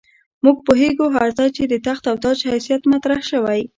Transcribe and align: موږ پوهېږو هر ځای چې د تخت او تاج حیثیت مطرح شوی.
موږ 0.43 0.57
پوهېږو 0.67 1.05
هر 1.15 1.29
ځای 1.37 1.49
چې 1.57 1.63
د 1.67 1.73
تخت 1.87 2.03
او 2.11 2.15
تاج 2.23 2.37
حیثیت 2.51 2.81
مطرح 2.93 3.19
شوی. 3.29 3.61